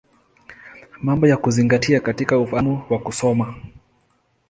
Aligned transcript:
Mambo 1.01 1.27
ya 1.27 1.37
Kuzingatia 1.37 1.99
katika 1.99 2.37
Ufahamu 2.39 2.81
wa 2.89 2.99
Kusoma. 2.99 3.55